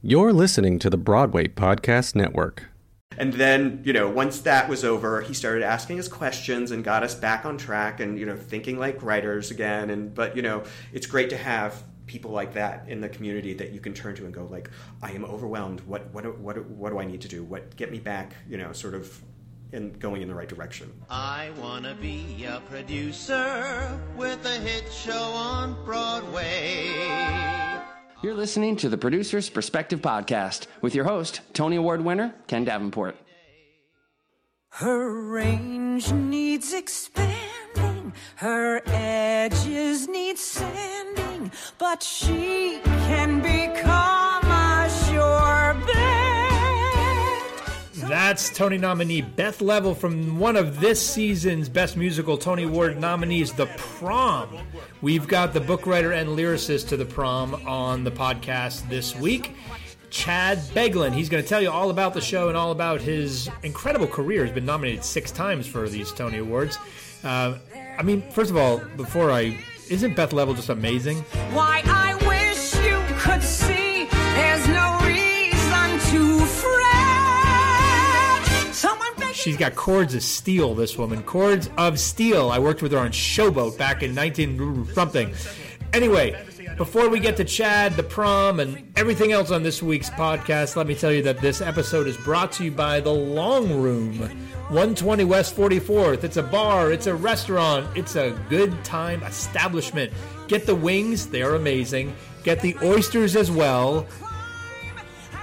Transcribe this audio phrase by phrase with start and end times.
[0.00, 2.66] You're listening to the Broadway Podcast Network.
[3.16, 7.02] And then, you know, once that was over, he started asking us questions and got
[7.02, 9.90] us back on track and, you know, thinking like writers again.
[9.90, 13.72] And, but, you know, it's great to have people like that in the community that
[13.72, 14.70] you can turn to and go like,
[15.02, 15.80] I am overwhelmed.
[15.80, 17.42] What, what, what, what do I need to do?
[17.42, 19.20] What, get me back, you know, sort of
[19.72, 20.92] in going in the right direction.
[21.10, 26.94] I wanna be a producer with a hit show on Broadway.
[28.20, 33.16] You're listening to the Producer's Perspective Podcast with your host, Tony Award winner, Ken Davenport.
[34.70, 44.27] Her range needs expanding, her edges need sanding, but she can become
[48.08, 53.52] That's Tony nominee Beth Leavel from one of this season's Best Musical Tony Award nominees,
[53.52, 54.56] The Prom.
[55.02, 59.54] We've got the book writer and lyricist to The Prom on the podcast this week.
[60.08, 61.12] Chad Beguelin.
[61.12, 64.46] He's going to tell you all about the show and all about his incredible career.
[64.46, 66.78] He's been nominated six times for these Tony Awards.
[67.22, 67.58] Uh,
[67.98, 69.58] I mean, first of all, before I.
[69.90, 71.18] Isn't Beth Leavel just amazing?
[71.52, 72.17] Why, I
[79.38, 81.22] She's got cords of steel, this woman.
[81.22, 82.50] Cords of steel.
[82.50, 85.32] I worked with her on Showboat back in 19 something.
[85.92, 86.44] Anyway,
[86.76, 90.88] before we get to Chad, the prom, and everything else on this week's podcast, let
[90.88, 95.22] me tell you that this episode is brought to you by The Long Room, 120
[95.22, 96.24] West 44th.
[96.24, 100.12] It's a bar, it's a restaurant, it's a good time establishment.
[100.48, 102.12] Get the wings, they are amazing.
[102.42, 104.04] Get the oysters as well.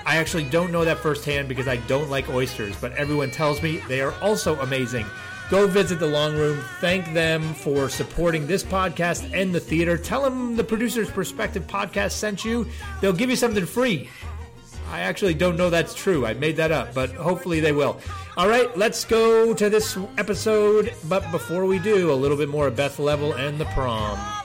[0.05, 3.77] I actually don't know that firsthand because I don't like oysters, but everyone tells me
[3.87, 5.05] they are also amazing.
[5.49, 6.63] Go visit the Long Room.
[6.79, 9.97] Thank them for supporting this podcast and the theater.
[9.97, 12.67] Tell them the Producer's Perspective podcast sent you.
[13.01, 14.09] They'll give you something free.
[14.91, 16.25] I actually don't know that's true.
[16.25, 17.99] I made that up, but hopefully they will.
[18.37, 20.93] All right, let's go to this episode.
[21.09, 24.44] But before we do, a little bit more of Beth Leavel and the prom.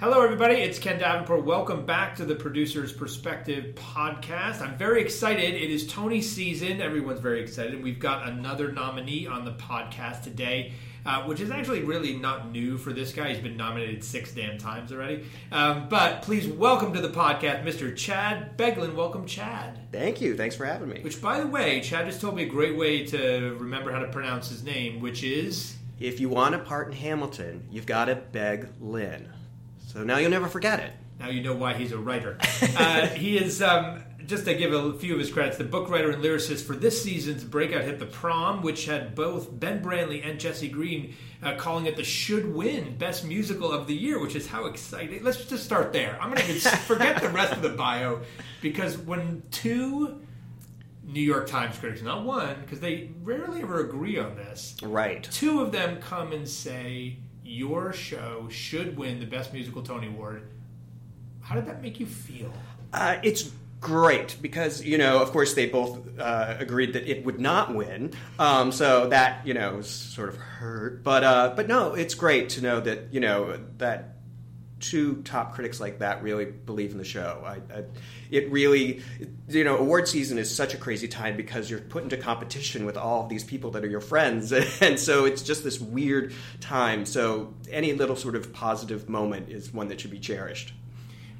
[0.00, 0.54] Hello, everybody.
[0.54, 1.44] It's Ken Davenport.
[1.44, 4.62] Welcome back to the Producer's Perspective podcast.
[4.62, 5.54] I'm very excited.
[5.54, 6.80] It is Tony season.
[6.80, 7.82] Everyone's very excited.
[7.82, 10.72] We've got another nominee on the podcast today,
[11.04, 13.28] uh, which is actually really not new for this guy.
[13.28, 15.26] He's been nominated six damn times already.
[15.52, 17.94] Um, but please welcome to the podcast, Mr.
[17.94, 18.94] Chad Beguelin.
[18.94, 19.92] Welcome, Chad.
[19.92, 20.34] Thank you.
[20.34, 21.00] Thanks for having me.
[21.02, 24.08] Which, by the way, Chad just told me a great way to remember how to
[24.08, 25.76] pronounce his name, which is.
[25.98, 29.30] If you want a part in Hamilton, you've got to beg Lynn.
[29.92, 30.92] So now you'll never forget it.
[31.18, 32.38] Now you know why he's a writer.
[32.76, 36.10] Uh, he is, um, just to give a few of his credits, the book writer
[36.10, 40.38] and lyricist for this season's breakout hit, The Prom, which had both Ben Brantley and
[40.38, 44.46] Jesse Green uh, calling it the should win Best Musical of the Year, which is
[44.46, 45.22] how exciting.
[45.24, 46.16] Let's just start there.
[46.20, 48.20] I'm going to forget the rest of the bio
[48.62, 50.20] because when two
[51.04, 55.22] New York Times critics, not one, because they rarely ever agree on this, Right.
[55.24, 57.16] two of them come and say
[57.50, 60.48] your show should win the Best Musical Tony Award.
[61.40, 62.52] How did that make you feel?
[62.92, 63.50] Uh, it's
[63.80, 68.12] great because you know, of course, they both uh, agreed that it would not win.
[68.38, 71.02] Um, so that you know was sort of hurt.
[71.02, 74.14] But uh, but no, it's great to know that you know that
[74.80, 77.42] two top critics like that really believe in the show.
[77.46, 77.84] I, I,
[78.30, 79.02] it really,
[79.48, 82.96] you know, award season is such a crazy time because you're put into competition with
[82.96, 87.04] all of these people that are your friends, and so it's just this weird time.
[87.06, 90.72] So any little sort of positive moment is one that should be cherished.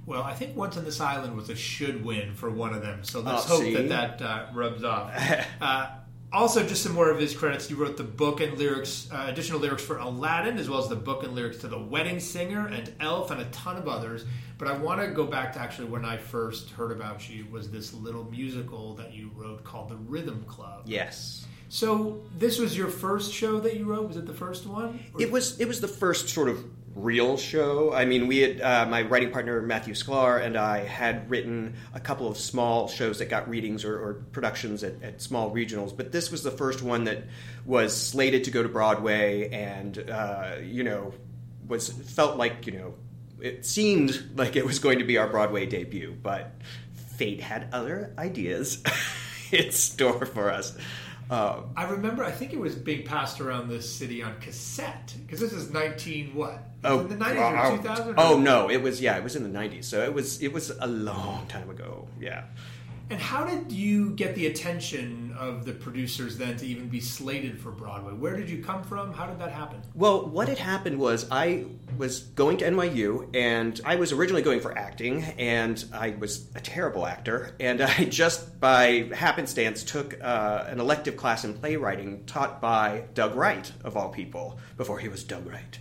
[0.06, 3.04] Well, I think Once on This Island was a should win for one of them,
[3.04, 3.74] so let's Oh, hope see?
[3.86, 5.12] that that uh, rubs off.
[5.60, 5.88] Uh,
[6.32, 7.68] Also, just some more of his credits.
[7.70, 10.94] You wrote the book and lyrics, uh, additional lyrics for Aladdin, as well as the
[10.94, 14.24] book and lyrics to The Wedding Singer and Elf, and a ton of others.
[14.56, 17.68] But I want to go back to actually when I first heard about you was
[17.70, 20.82] this little musical that you wrote called The Rhythm Club.
[20.84, 21.46] Yes.
[21.68, 24.06] So this was your first show that you wrote.
[24.06, 25.00] Was it the first one?
[25.14, 26.64] Or- It was it was the first sort of
[26.94, 27.92] real show.
[27.92, 32.00] I mean, we had uh, my writing partner Matthew Sklar and I had written a
[32.00, 36.12] couple of small shows that got readings or, or productions at, at small regionals, but
[36.12, 37.24] this was the first one that
[37.64, 41.14] was slated to go to Broadway, and uh, you know,
[41.68, 42.94] was felt like you know,
[43.40, 46.52] it seemed like it was going to be our Broadway debut, but
[47.16, 48.82] fate had other ideas
[49.52, 50.76] in store for us.
[51.30, 52.24] Um, I remember.
[52.24, 56.34] I think it was being passed around the city on cassette because this is nineteen
[56.34, 56.60] what?
[56.82, 58.14] Oh, in the nineties or two thousand?
[58.18, 59.86] Oh no, it was yeah, it was in the nineties.
[59.86, 62.08] So it was it was a long time ago.
[62.20, 62.44] Yeah.
[63.10, 67.60] And how did you get the attention of the producers then to even be slated
[67.60, 68.12] for Broadway?
[68.12, 69.12] Where did you come from?
[69.12, 69.82] How did that happen?
[69.96, 71.64] Well, what had happened was I
[71.98, 76.60] was going to NYU and I was originally going for acting and I was a
[76.60, 82.60] terrible actor and I just by happenstance took uh, an elective class in playwriting taught
[82.60, 85.78] by Doug Wright of all people before he was Doug Wright.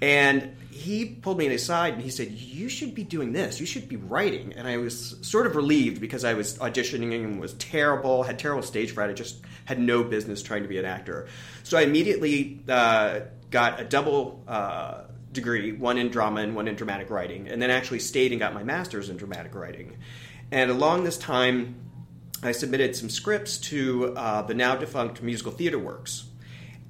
[0.00, 3.60] And he pulled me aside and he said, You should be doing this.
[3.60, 4.52] You should be writing.
[4.54, 8.62] And I was sort of relieved because I was auditioning and was terrible, had terrible
[8.62, 9.08] stage fright.
[9.08, 11.28] I just had no business trying to be an actor.
[11.62, 13.20] So I immediately uh,
[13.50, 17.70] got a double uh, degree, one in drama and one in dramatic writing, and then
[17.70, 19.96] actually stayed and got my master's in dramatic writing.
[20.50, 21.76] And along this time,
[22.42, 26.24] I submitted some scripts to uh, the now defunct Musical Theater Works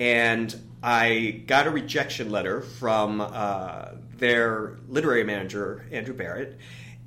[0.01, 0.55] and
[0.85, 6.59] I got a rejection letter from uh, their literary manager, Andrew Barrett,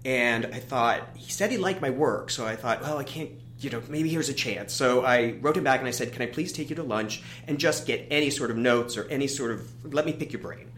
[0.04, 3.30] and I thought he said he liked my work, so I thought, well, I can't.
[3.60, 4.72] You know, maybe here's a chance.
[4.72, 7.24] So I wrote him back and I said, "Can I please take you to lunch
[7.48, 10.42] and just get any sort of notes or any sort of let me pick your
[10.42, 10.72] brain."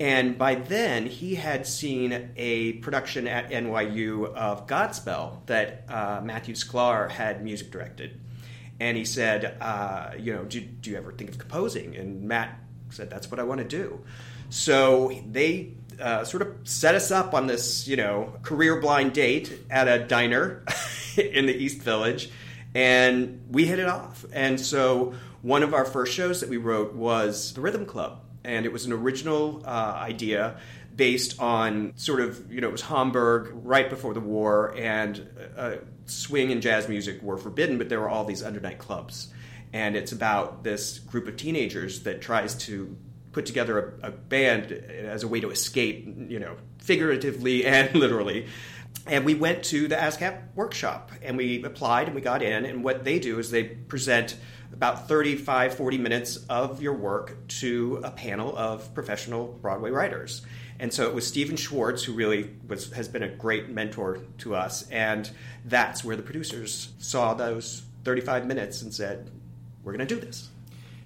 [0.00, 6.54] And by then, he had seen a production at NYU of Godspell that uh, Matthew
[6.54, 8.18] Sklar had music directed
[8.82, 11.94] and he said, uh, you know, do, do you ever think of composing?
[11.94, 12.58] And Matt
[12.90, 14.00] said, that's what I want to do.
[14.50, 19.56] So they uh, sort of set us up on this, you know, career blind date
[19.70, 20.64] at a diner
[21.16, 22.30] in the East Village,
[22.74, 24.24] and we hit it off.
[24.32, 28.66] And so one of our first shows that we wrote was the Rhythm Club, and
[28.66, 30.56] it was an original uh, idea
[30.94, 35.76] based on sort of you know it was Hamburg right before the war, and uh,
[36.06, 39.28] swing and jazz music were forbidden, but there were all these undernight clubs,
[39.72, 42.96] and it's about this group of teenagers that tries to
[43.32, 48.46] put together a, a band as a way to escape, you know, figuratively and literally.
[49.06, 52.64] And we went to the ASCAP workshop and we applied and we got in.
[52.64, 54.36] And what they do is they present
[54.72, 60.42] about 35, 40 minutes of your work to a panel of professional Broadway writers.
[60.82, 64.56] And so it was Stephen Schwartz who really was has been a great mentor to
[64.56, 65.30] us, and
[65.64, 69.30] that's where the producers saw those 35 minutes and said,
[69.84, 70.48] "We're going to do this."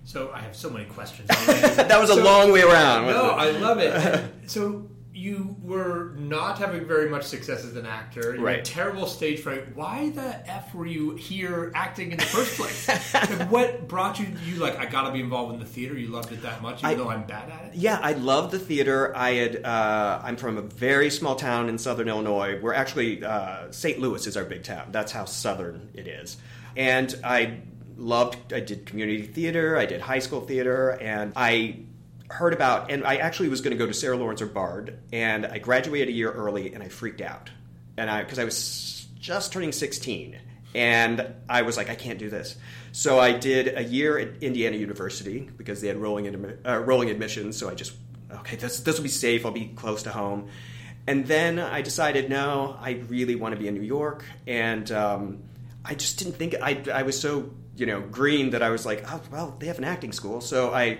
[0.05, 1.29] So I have so many questions.
[1.77, 3.05] That was a So- long way around.
[3.07, 3.31] No?
[3.33, 4.25] I love it.
[4.47, 8.35] so you were not having very much success as an actor.
[8.37, 8.57] You Right.
[8.57, 9.75] had terrible stage fright.
[9.75, 12.87] Why the f were you here acting in the first place?
[13.15, 14.27] Like, what brought you?
[14.45, 15.97] You like I got to be involved in the theater.
[15.99, 17.75] You loved it that much, even I- though I'm bad at it.
[17.75, 19.17] Yeah, I love the theater.
[19.17, 19.65] I had.
[19.65, 22.61] Uh, I'm from a very small town in southern Illinois.
[22.61, 23.99] We're actually uh, St.
[23.99, 24.89] Louis is our big town.
[24.93, 26.37] That's how southern it is.
[26.77, 27.61] And I
[27.97, 28.53] loved.
[28.53, 29.79] I did community theater.
[29.79, 31.77] I did high school theater, and I
[32.31, 32.91] heard about.
[32.91, 36.09] And I actually was going to go to Sarah Lawrence or Bard, and I graduated
[36.09, 37.51] a year early, and I freaked out,
[37.97, 40.39] and I because I was just turning 16.
[40.75, 42.55] And I was like, I can't do this.
[42.93, 47.09] So I did a year at Indiana University because they had rolling, admi- uh, rolling
[47.09, 47.57] admissions.
[47.57, 47.95] So I just,
[48.31, 49.47] okay, this, this will be safe.
[49.47, 50.49] I'll be close to home.
[51.07, 54.25] And then I decided, no, I really want to be in New York.
[54.47, 55.45] And um,
[55.83, 59.03] I just didn't think, I, I was so, you know, green that I was like,
[59.11, 60.43] oh, well, they have an acting school.
[60.43, 60.99] So I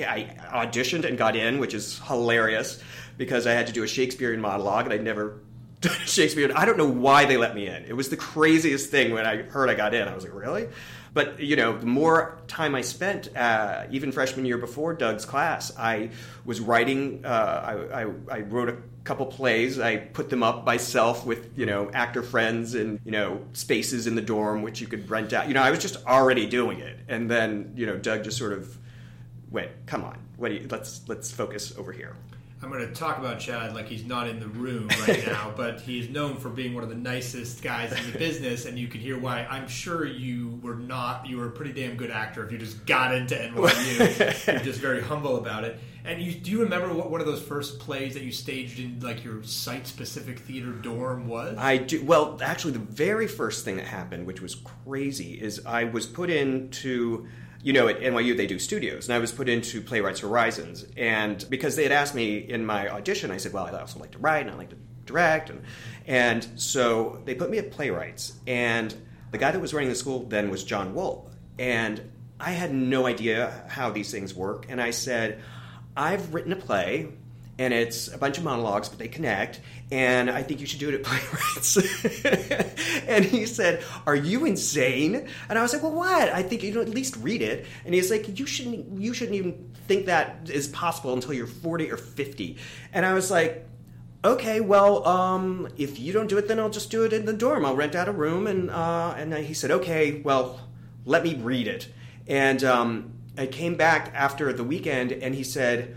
[0.00, 2.82] I auditioned and got in, which is hilarious
[3.16, 5.40] because I had to do a Shakespearean monologue and I'd never
[5.80, 6.50] done Shakespeare.
[6.54, 7.84] I don't know why they let me in.
[7.84, 10.08] It was the craziest thing when I heard I got in.
[10.08, 10.68] I was like, really?
[11.16, 15.72] But you know, the more time I spent, uh, even freshman year before Doug's class,
[15.78, 16.10] I
[16.44, 17.24] was writing.
[17.24, 19.78] Uh, I, I, I wrote a couple plays.
[19.78, 24.14] I put them up myself with you know actor friends and you know spaces in
[24.14, 25.48] the dorm which you could rent out.
[25.48, 28.52] You know, I was just already doing it, and then you know Doug just sort
[28.52, 28.76] of
[29.50, 30.66] went, "Come on, what do you?
[30.70, 32.16] Let's let's focus over here."
[32.62, 35.80] I'm going to talk about Chad like he's not in the room right now, but
[35.80, 39.00] he's known for being one of the nicest guys in the business, and you can
[39.00, 39.46] hear why.
[39.48, 42.86] I'm sure you were not, you were a pretty damn good actor if you just
[42.86, 44.46] got into NYU.
[44.52, 45.78] You're just very humble about it.
[46.06, 49.00] And you, do you remember what one of those first plays that you staged in
[49.00, 51.58] like your site specific theater dorm was?
[51.58, 52.04] I do.
[52.04, 56.30] Well, actually, the very first thing that happened, which was crazy, is I was put
[56.30, 57.28] into.
[57.66, 60.86] You know, at NYU they do studios, and I was put into Playwrights Horizons.
[60.96, 64.12] And because they had asked me in my audition, I said, "Well, I also like
[64.12, 65.64] to write and I like to direct," and
[66.06, 68.34] and so they put me at Playwrights.
[68.46, 68.94] And
[69.32, 72.08] the guy that was running the school then was John Wool, and
[72.38, 74.66] I had no idea how these things work.
[74.68, 75.42] And I said,
[75.96, 77.08] "I've written a play."
[77.58, 79.60] And it's a bunch of monologues, but they connect.
[79.90, 81.76] And I think you should do it at Playwrights.
[83.06, 86.28] and he said, "Are you insane?" And I was like, "Well, what?
[86.28, 89.00] I think you know at least read it." And he's like, "You shouldn't.
[89.00, 92.56] You shouldn't even think that is possible until you're 40 or 50."
[92.92, 93.64] And I was like.
[94.24, 97.32] Okay, well, um, if you don't do it, then I'll just do it in the
[97.32, 97.64] dorm.
[97.64, 100.58] I'll rent out a room, and uh, and he said, "Okay, well,
[101.04, 101.86] let me read it."
[102.26, 105.96] And um, I came back after the weekend, and he said,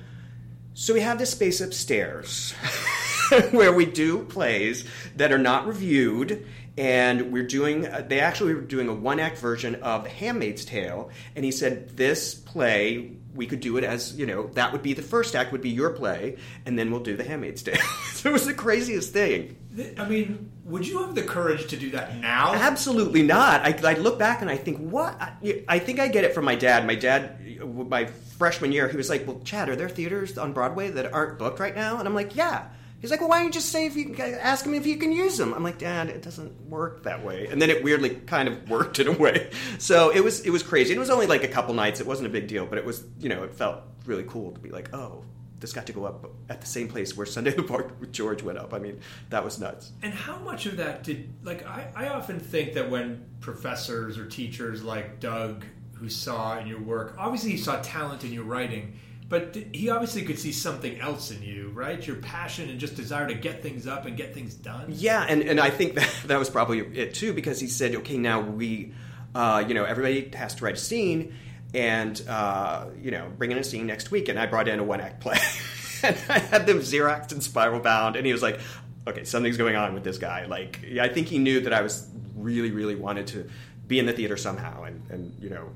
[0.74, 2.52] so we have this space upstairs
[3.52, 4.86] where we do plays
[5.16, 6.46] that are not reviewed,
[6.78, 7.88] and we're doing.
[8.08, 13.12] They actually were doing a one-act version of Handmaid's Tale*, and he said this play
[13.36, 15.70] we could do it as you know that would be the first act would be
[15.70, 17.76] your play, and then we'll do *The Handmaid's Tale*.
[18.14, 19.56] so it was the craziest thing.
[19.98, 22.54] I mean, would you have the courage to do that now?
[22.54, 23.62] Absolutely not.
[23.62, 25.20] I, I look back and I think, what?
[25.20, 26.86] I, I think I get it from my dad.
[26.86, 28.06] My dad, my
[28.38, 31.60] freshman year, he was like, "Well, Chad, are there theaters on Broadway that aren't booked
[31.60, 32.70] right now?" And I'm like, "Yeah."
[33.00, 34.98] He's like, "Well, why don't you just say if you can, ask him if you
[34.98, 38.10] can use them?" I'm like, "Dad, it doesn't work that way." And then it weirdly
[38.12, 39.52] kind of worked in a way.
[39.78, 40.94] So it was it was crazy.
[40.94, 42.00] It was only like a couple nights.
[42.00, 44.60] It wasn't a big deal, but it was you know it felt really cool to
[44.60, 45.24] be like, "Oh."
[45.60, 48.42] This got to go up at the same place where Sunday the Park with George
[48.42, 48.74] went up.
[48.74, 49.00] I mean,
[49.30, 49.92] that was nuts.
[50.02, 54.26] And how much of that did like I, I often think that when professors or
[54.26, 58.98] teachers like Doug who saw in your work, obviously he saw talent in your writing,
[59.28, 62.06] but he obviously could see something else in you, right?
[62.06, 64.86] Your passion and just desire to get things up and get things done.
[64.90, 68.18] Yeah, and, and I think that that was probably it too, because he said, okay,
[68.18, 68.94] now we,
[69.36, 71.36] uh, you know, everybody has to write a scene,
[71.74, 74.30] and uh, you know, bring in a scene next week.
[74.30, 75.38] And I brought in a one act play,
[76.04, 78.60] and I had them xeroxed and spiral bound, and he was like,
[79.08, 80.46] okay, something's going on with this guy.
[80.46, 83.50] Like, I think he knew that I was really, really wanted to
[83.88, 85.70] be in the theater somehow, and and you know,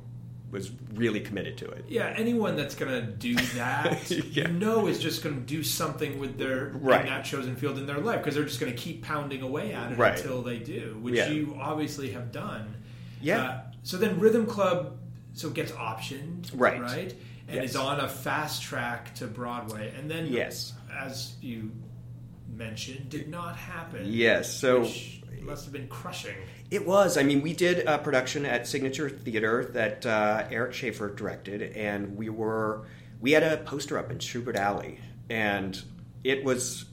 [0.51, 1.85] was really committed to it.
[1.87, 4.47] Yeah, anyone that's going to do that, Yeah.
[4.47, 7.01] you know, is just going to do something with their Right.
[7.01, 9.73] in that chosen field in their life because they're just going to keep pounding away
[9.73, 10.15] at it Right.
[10.15, 11.29] until they do, which Yeah.
[11.29, 12.75] you obviously have done.
[13.19, 13.41] Yeah.
[13.43, 14.95] Uh, so then Rhythm Club,
[15.33, 16.81] so it gets optioned, Right.
[16.81, 17.13] Right,
[17.47, 17.71] and Yes.
[17.71, 20.73] is on a fast track to Broadway, and then Yes.
[20.91, 21.71] as you
[22.55, 24.01] mentioned, did not happen.
[24.05, 24.87] Yes, so
[25.41, 26.35] must have been crushing.
[26.71, 27.17] It was.
[27.17, 32.15] I mean, we did a production at Signature Theater that uh, Eric Schaeffer directed, and
[32.15, 32.85] we were
[33.19, 34.99] we had a poster up in Shubert Alley,
[35.29, 35.81] and
[36.23, 36.85] it was,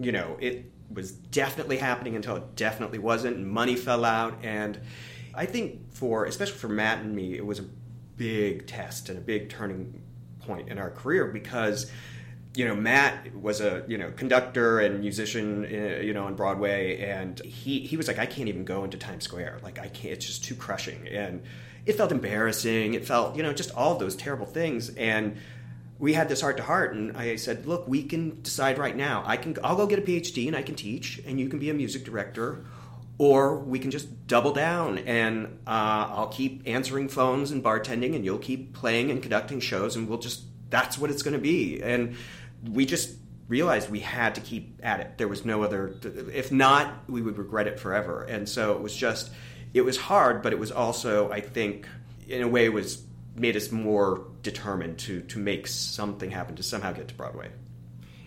[0.00, 4.78] you know, it was definitely happening until it definitely wasn't, and money fell out, and
[5.36, 7.64] I think for especially for Matt and me, it was a
[8.16, 10.02] big test and a big turning
[10.40, 11.90] point in our career because
[12.56, 17.00] you know, Matt was a you know conductor and musician, uh, you know, on Broadway,
[17.00, 19.58] and he he was like, I can't even go into Times Square.
[19.62, 20.12] Like, I can't.
[20.14, 21.42] It's just too crushing, and
[21.86, 22.94] it felt embarrassing.
[22.94, 24.90] It felt, you know, just all those terrible things.
[24.90, 25.36] And
[25.98, 29.22] we had this heart to heart, and I said, look, we can decide right now.
[29.26, 31.70] I can, I'll go get a PhD and I can teach, and you can be
[31.70, 32.64] a music director.
[33.16, 38.24] Or we can just double down, and uh, I'll keep answering phones and bartending, and
[38.24, 41.80] you'll keep playing and conducting shows, and we'll just—that's what it's going to be.
[41.80, 42.16] And
[42.68, 43.16] we just
[43.46, 45.16] realized we had to keep at it.
[45.16, 45.94] There was no other.
[46.02, 48.24] If not, we would regret it forever.
[48.24, 49.30] And so it was just.
[49.72, 51.86] It was hard, but it was also, I think,
[52.28, 53.04] in a way, was
[53.36, 57.50] made us more determined to to make something happen to somehow get to Broadway.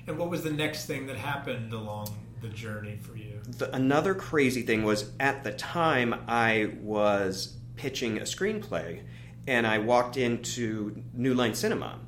[0.08, 3.40] And what was the next thing that happened along the journey for you?
[3.58, 9.02] The, another crazy thing was at the time I was pitching a screenplay,
[9.48, 12.00] and I walked into New Line Cinema,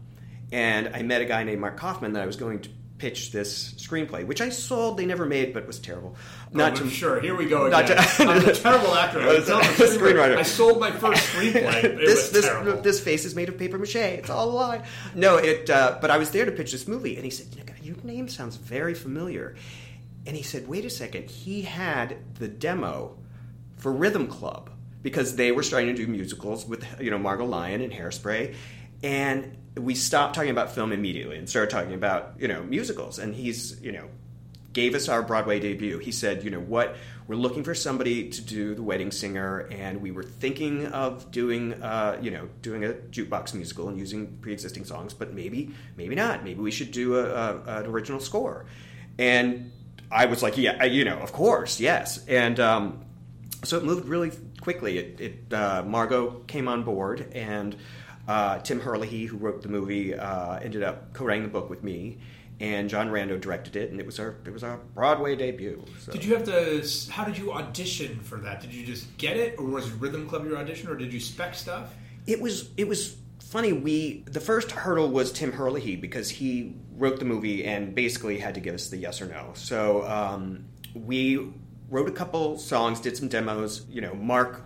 [0.51, 3.73] and I met a guy named Mark Kaufman that I was going to pitch this
[3.75, 4.97] screenplay, which I sold.
[4.97, 6.15] They never made, but was terrible.
[6.51, 7.21] Not to, sure.
[7.21, 7.85] Here we go again.
[7.85, 9.21] to- I'm a terrible actor.
[9.21, 10.35] I, was a a screenwriter.
[10.37, 11.83] I sold my first screenplay.
[11.83, 12.81] It this this terrible.
[12.81, 13.95] this face is made of paper mache.
[13.95, 14.85] It's all a lie.
[15.15, 15.69] No, it.
[15.69, 17.47] Uh, but I was there to pitch this movie, and he said,
[17.81, 19.55] "Your name sounds very familiar."
[20.25, 21.29] And he said, "Wait a second.
[21.29, 23.17] He had the demo
[23.77, 24.69] for Rhythm Club
[25.01, 28.55] because they were starting to do musicals with you know Margo Lion and Hairspray."
[29.01, 33.19] and we stopped talking about film immediately and started talking about you know musicals.
[33.19, 34.09] And he's you know
[34.73, 35.97] gave us our Broadway debut.
[35.97, 36.95] He said, you know what,
[37.27, 41.73] we're looking for somebody to do The Wedding Singer, and we were thinking of doing,
[41.81, 46.43] uh, you know, doing a jukebox musical and using pre-existing songs, but maybe, maybe not.
[46.43, 48.67] Maybe we should do a, a, an original score.
[49.17, 49.71] And
[50.11, 52.25] I was like, yeah, you know, of course, yes.
[52.27, 53.05] And um,
[53.63, 54.97] so it moved really quickly.
[54.97, 57.75] It, it uh, Margo came on board, and
[58.27, 62.17] uh, Tim Herlihy, who wrote the movie, uh, ended up co-writing the book with me
[62.59, 65.83] and John Rando directed it, and it was our it was our Broadway debut.
[65.99, 66.11] So.
[66.11, 67.11] Did you have to?
[67.11, 68.61] How did you audition for that?
[68.61, 71.55] Did you just get it, or was Rhythm Club your audition, or did you spec
[71.55, 71.93] stuff?
[72.27, 73.15] It was it was
[73.49, 73.73] funny.
[73.73, 78.55] We the first hurdle was Tim Herlihy because he wrote the movie and basically had
[78.55, 79.51] to give us the yes or no.
[79.55, 81.51] So um, we
[81.89, 83.85] wrote a couple songs, did some demos.
[83.89, 84.61] You know, Mark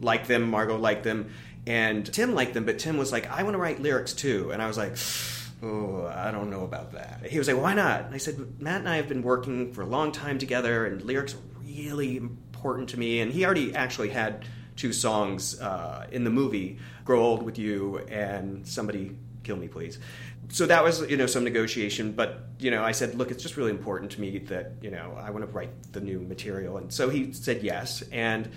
[0.00, 1.32] liked them, Margo liked them,
[1.66, 2.64] and Tim liked them.
[2.64, 4.96] But Tim was like, "I want to write lyrics too," and I was like
[5.62, 7.26] oh, I don't know about that.
[7.28, 8.06] He was like, why not?
[8.06, 11.02] And I said, Matt and I have been working for a long time together, and
[11.02, 13.20] lyrics are really important to me.
[13.20, 14.44] And he already actually had
[14.80, 19.98] two songs uh, in the movie, "Grow Old with You" and "Somebody Kill Me, Please."
[20.48, 22.12] So that was, you know, some negotiation.
[22.12, 25.16] But you know, I said, look, it's just really important to me that you know
[25.16, 28.02] I want to write the new material, and so he said yes.
[28.10, 28.50] And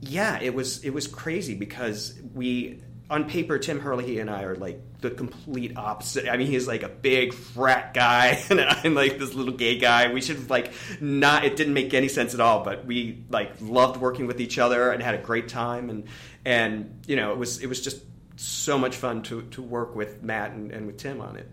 [0.00, 4.56] yeah, it was it was crazy because we on paper, Tim Herlihy and I are
[4.56, 6.28] like the complete opposite.
[6.28, 10.12] I mean, he's like a big frat guy, and I'm like this little gay guy.
[10.12, 11.44] We should have like not.
[11.44, 14.90] It didn't make any sense at all, but we like loved working with each other
[14.90, 16.04] and had a great time, and
[16.44, 18.02] and you know, it was it was just
[18.36, 21.48] so much fun to to work with Matt and, and with Tim on it.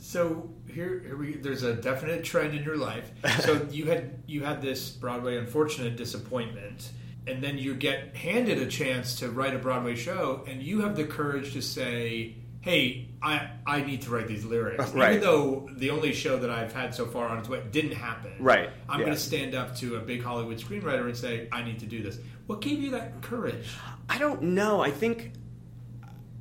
[0.00, 3.10] So here, here we, there's a definite trend in your life.
[3.40, 6.90] So you had you had this Broadway unfortunate disappointment
[7.26, 10.96] and then you get handed a chance to write a Broadway show, and you have
[10.96, 15.16] the courage to say, "Hey, I I need to write these lyrics," Right.
[15.16, 18.32] even though the only show that I've had so far on its way didn't happen.
[18.40, 19.06] Right, I'm yeah.
[19.06, 22.02] going to stand up to a big Hollywood screenwriter and say, "I need to do
[22.02, 23.68] this." What gave you that courage?
[24.08, 24.80] I don't know.
[24.80, 25.32] I think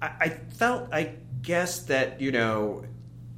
[0.01, 2.85] I, I felt, I guess that you know,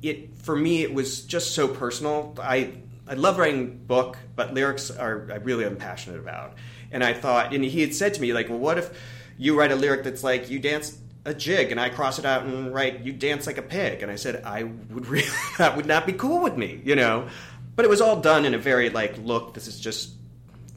[0.01, 2.35] it for me it was just so personal.
[2.41, 2.73] I
[3.07, 6.53] I love writing book, but lyrics are I really am passionate about.
[6.93, 8.89] And I thought, and he had said to me like, well, what if
[9.37, 12.43] you write a lyric that's like you dance a jig and I cross it out
[12.43, 15.27] and write you dance like a pig, and I said I would really
[15.57, 17.27] that would not be cool with me, you know.
[17.75, 20.11] But it was all done in a very like, look, this is just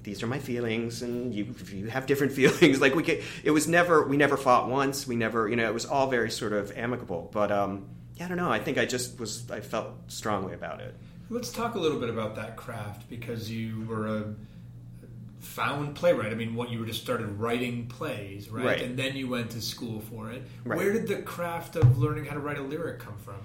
[0.03, 2.81] these are my feelings and you you have different feelings.
[2.81, 5.07] Like we could, it was never we never fought once.
[5.07, 7.29] We never you know it was all very sort of amicable.
[7.33, 8.51] But um yeah i don't know.
[8.51, 10.95] I think i just was i felt strongly about it.
[11.29, 14.35] Let's talk a little bit about that craft because you were a
[15.47, 16.33] found playwright.
[16.33, 18.65] I mean, what you were just started writing plays, right?
[18.65, 18.83] Right.
[18.83, 20.43] And then you went to school for it.
[20.65, 20.77] Right.
[20.77, 23.37] Where did the craft of learning how to write a lyric come from?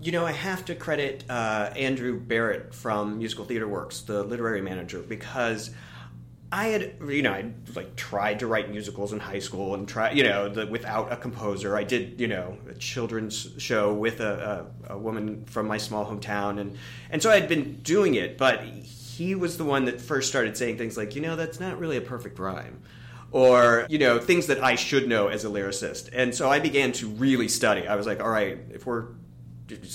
[0.00, 4.60] You know, I have to credit uh, Andrew Barrett from Musical Theater Works, the literary
[4.60, 5.70] manager, because
[6.52, 10.12] I had, you know, I like tried to write musicals in high school and try,
[10.12, 11.76] you know, the, without a composer.
[11.76, 16.04] I did, you know, a children's show with a, a, a woman from my small
[16.04, 16.76] hometown, and
[17.10, 18.62] and so I had been doing it, but
[19.16, 21.96] he was the one that first started saying things like, you know, that's not really
[21.96, 22.82] a perfect rhyme.
[23.32, 26.10] Or, you know, things that I should know as a lyricist.
[26.12, 27.86] And so I began to really study.
[27.86, 29.08] I was like, all right, if we're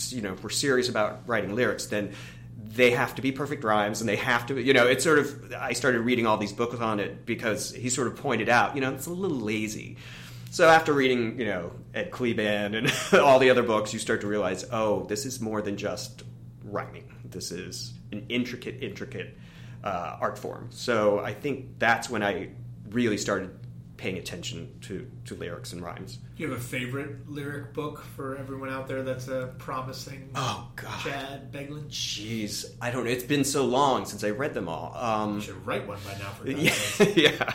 [0.10, 2.12] you know, if we're serious about writing lyrics, then
[2.58, 5.20] they have to be perfect rhymes and they have to, be- you know, it's sort
[5.20, 8.76] of, I started reading all these books on it because he sort of pointed out,
[8.76, 9.98] you know, it's a little lazy.
[10.52, 14.28] So after reading, you know, Ed Kleban and all the other books, you start to
[14.28, 16.24] realize, oh, this is more than just
[16.64, 17.10] rhyming.
[17.24, 19.38] This is an intricate, intricate
[19.84, 20.68] uh, art form.
[20.72, 22.50] So I think that's when I
[22.90, 23.58] really started
[23.98, 26.18] paying attention to, to lyrics and rhymes.
[26.36, 30.68] Do you have a favorite lyric book for everyone out there that's a promising Oh,
[30.76, 31.00] God.
[31.02, 31.88] Chad Beguelin?
[31.88, 33.12] Jeez, I don't know.
[33.12, 34.96] It's been so long since I read them all.
[34.98, 36.74] Um, You should write one by now for yeah,
[37.16, 37.54] yeah.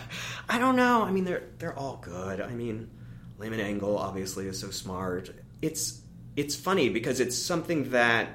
[0.48, 1.02] I don't know.
[1.02, 2.40] I mean, they're they're all good.
[2.40, 2.90] I mean,
[3.38, 5.30] Lehman Engel obviously is so smart.
[5.62, 6.00] It's
[6.36, 8.28] it's funny because it's something that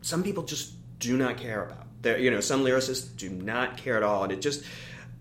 [0.00, 1.86] some people just do not care about.
[2.02, 4.64] There, you know, some lyricists do not care at all, and it just.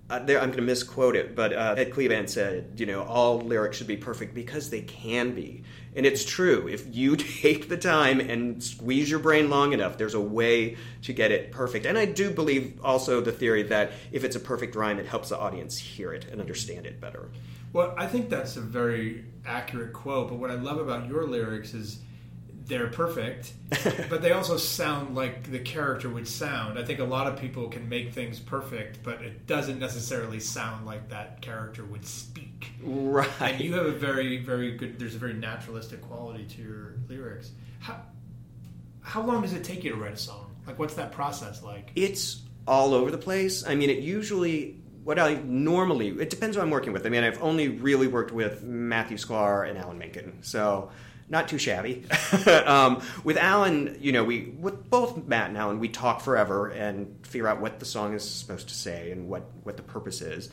[0.09, 3.41] Uh, there, I'm going to misquote it, but uh, Ed Kleban said, you know, all
[3.41, 5.63] lyrics should be perfect because they can be.
[5.97, 6.69] And it's true.
[6.69, 11.11] If you take the time and squeeze your brain long enough, there's a way to
[11.11, 11.85] get it perfect.
[11.85, 15.27] And I do believe also the theory that if it's a perfect rhyme, it helps
[15.27, 17.29] the audience hear it and understand it better.
[17.73, 20.29] Well, I think that's a very accurate quote.
[20.29, 21.99] But what I love about your lyrics is
[22.67, 23.53] they're perfect,
[24.09, 26.77] but they also sound like the character would sound.
[26.77, 30.85] I think a lot of people can make things perfect, but it doesn't necessarily sound
[30.85, 32.71] like that character would speak.
[32.81, 33.29] Right.
[33.39, 34.99] And you have a very, very good.
[34.99, 37.51] There's a very naturalistic quality to your lyrics.
[37.79, 38.01] How
[39.01, 40.53] how long does it take you to write a song?
[40.65, 41.91] Like, what's that process like?
[41.95, 43.65] It's all over the place.
[43.65, 44.75] I mean, it usually
[45.05, 47.05] what I normally it depends who I'm working with.
[47.05, 50.91] I mean, I've only really worked with Matthew Sklar and Alan Menken, so
[51.29, 52.05] not too shabby.
[52.65, 57.13] um, with Alan, you know, we with both Matt and Alan, we talk forever and
[57.23, 60.49] figure out what the song is supposed to say and what what the purpose is.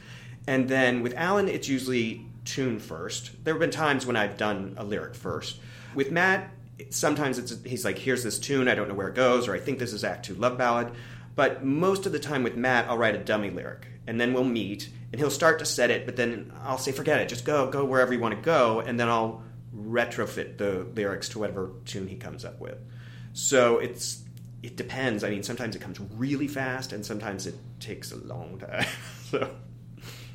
[0.46, 3.44] And then with Alan, it's usually tune first.
[3.44, 5.58] There have been times when I've done a lyric first.
[5.94, 6.50] With Matt,
[6.90, 9.60] sometimes it's he's like, "Here's this tune, I don't know where it goes," or "I
[9.60, 10.92] think this is Act Two love ballad."
[11.36, 14.44] But most of the time with Matt, I'll write a dummy lyric, and then we'll
[14.44, 17.70] meet, and he'll start to set it, but then I'll say, "Forget it, just go,
[17.70, 19.42] go wherever you want to go," and then I'll
[19.76, 22.78] retrofit the lyrics to whatever tune he comes up with.
[23.32, 24.22] So it's
[24.62, 25.24] it depends.
[25.24, 28.86] I mean, sometimes it comes really fast, and sometimes it takes a long time.
[29.30, 29.50] so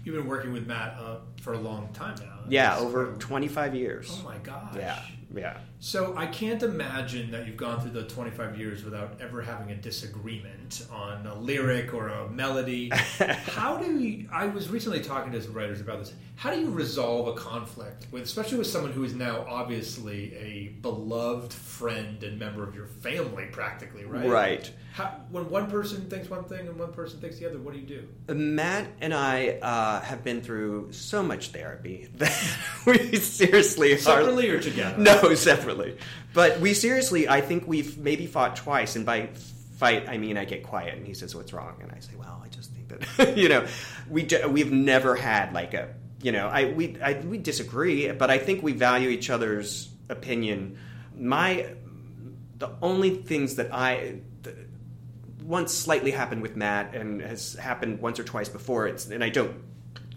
[0.04, 2.40] You've been working with Matt uh, for a long time now.
[2.48, 4.10] yeah, over twenty five years.
[4.12, 4.76] Oh my gosh.
[4.76, 5.02] Yeah,
[5.36, 5.58] yeah.
[5.82, 9.76] So I can't imagine that you've gone through the 25 years without ever having a
[9.76, 12.90] disagreement on a lyric or a melody.
[12.94, 14.28] How do you?
[14.30, 16.14] I was recently talking to some writers about this.
[16.36, 20.68] How do you resolve a conflict with, especially with someone who is now obviously a
[20.82, 24.28] beloved friend and member of your family, practically, right?
[24.28, 24.72] Right.
[24.92, 27.80] How, when one person thinks one thing and one person thinks the other, what do
[27.80, 28.34] you do?
[28.34, 33.98] Matt and I uh, have been through so much therapy that we seriously are.
[33.98, 34.98] Separately or together?
[34.98, 35.69] No, separately.
[36.34, 39.30] But we seriously, I think we've maybe fought twice, and by
[39.78, 42.42] fight I mean I get quiet, and he says, "What's wrong?" And I say, "Well,
[42.44, 43.66] I just think that you know,
[44.10, 48.38] we we've never had like a you know, I we I, we disagree, but I
[48.38, 50.78] think we value each other's opinion.
[51.18, 51.74] My
[52.58, 54.20] the only things that I
[55.50, 58.88] once slightly happened with Matt and has happened once or twice before.
[58.88, 59.56] It's and I don't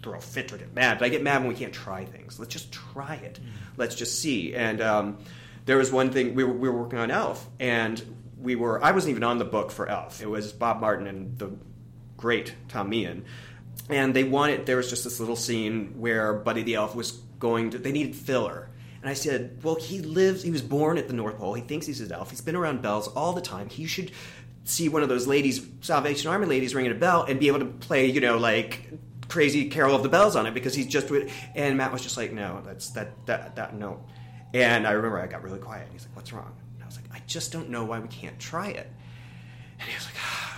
[0.03, 2.38] throw a fit or get mad, but I get mad when we can't try things.
[2.38, 3.38] Let's just try it.
[3.77, 4.55] Let's just see.
[4.55, 5.19] And um,
[5.64, 8.03] there was one thing we were, we were working on Elf, and
[8.38, 10.20] we were I wasn't even on the book for Elf.
[10.20, 11.51] It was Bob Martin and the
[12.16, 13.25] great Tom Meehan.
[13.88, 17.70] And they wanted there was just this little scene where Buddy the Elf was going
[17.70, 18.68] to they needed filler.
[19.01, 21.87] And I said, Well, he lives he was born at the North Pole, he thinks
[21.87, 23.68] he's an elf, he's been around bells all the time.
[23.68, 24.12] He should
[24.64, 27.64] see one of those ladies, Salvation Army ladies ringing a bell and be able to
[27.64, 28.88] play, you know, like
[29.29, 31.11] crazy Carol of the Bells on it because he's just
[31.57, 34.05] and Matt was just like, No, that's that that that no.
[34.55, 35.85] And I remember I got really quiet.
[35.85, 36.53] And He's like, What's wrong?
[36.75, 38.91] And I was like, I just don't know why we can't try it.
[39.81, 40.15] And he was like,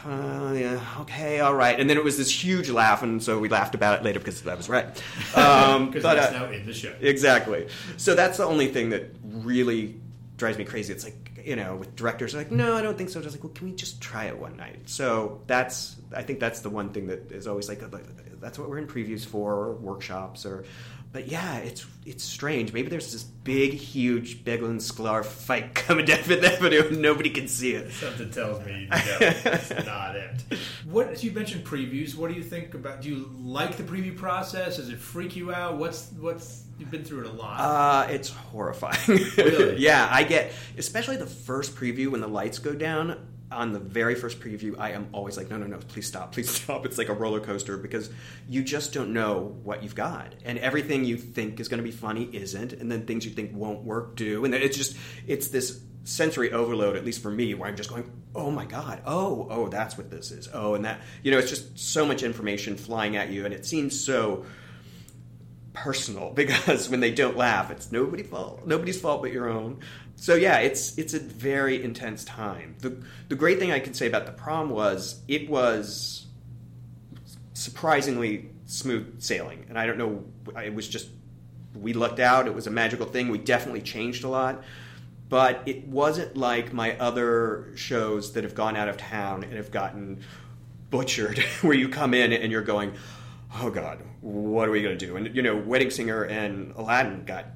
[0.06, 1.80] uh, yeah, okay, all right.
[1.80, 4.46] And then it was this huge laugh, and so we laughed about it later because
[4.46, 4.84] I was right.
[5.34, 6.92] Um, Because that's uh, now in the show.
[7.00, 7.68] Exactly.
[7.96, 9.98] So that's the only thing that really
[10.36, 10.92] drives me crazy.
[10.92, 13.22] It's like, you know, with directors, like, no, I don't think so.
[13.22, 14.90] Just like, well, can we just try it one night?
[14.90, 18.04] So that's, I think that's the one thing that is always like, like,
[18.40, 20.64] that's what we're in previews for, or workshops, or,
[21.14, 22.72] but yeah, it's it's strange.
[22.72, 27.46] Maybe there's this big, huge Beguelin Sklar fight coming down Fifth Avenue and nobody can
[27.46, 27.92] see it.
[27.92, 30.42] Something tells me no, that's not it.
[30.84, 32.16] What you mentioned previews.
[32.16, 33.00] What do you think about?
[33.00, 34.76] Do you like the preview process?
[34.76, 35.78] Does it freak you out?
[35.78, 37.60] What's what's you've been through it a lot.
[37.60, 38.98] Uh, it's horrifying.
[39.36, 39.76] Really?
[39.76, 43.16] yeah, I get, especially the first preview when the lights go down.
[43.52, 46.50] On the very first preview, I am always like, no, no, no, please stop, please
[46.62, 46.86] stop.
[46.86, 48.10] It's like a roller coaster because
[48.48, 50.34] you just don't know what you've got.
[50.44, 52.72] And everything you think is going to be funny isn't.
[52.72, 54.44] And then things you think won't work do.
[54.44, 58.10] And it's just, it's this sensory overload, at least for me, where I'm just going,
[58.34, 60.48] oh my God, oh, oh, that's what this is.
[60.52, 63.44] Oh, and that, you know, it's just so much information flying at you.
[63.44, 64.44] And it seems so
[65.72, 68.66] personal because when they don't laugh, it's nobody's fault.
[68.66, 69.80] Nobody's fault but your own.
[70.16, 72.76] So yeah, it's it's a very intense time.
[72.80, 72.96] The
[73.28, 76.26] the great thing I can say about the prom was it was
[77.52, 80.24] surprisingly smooth sailing, and I don't know.
[80.62, 81.08] It was just
[81.74, 82.46] we lucked out.
[82.46, 83.28] It was a magical thing.
[83.28, 84.62] We definitely changed a lot.
[85.28, 89.70] But it wasn't like my other shows that have gone out of town and have
[89.70, 90.20] gotten
[90.90, 92.94] butchered, where you come in and you're going,
[93.56, 95.16] oh God, what are we going to do?
[95.16, 97.46] And, you know, Wedding Singer and Aladdin got